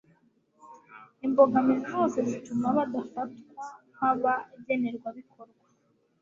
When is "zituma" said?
2.29-2.67